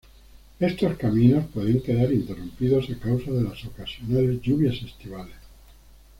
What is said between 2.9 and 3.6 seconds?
causa de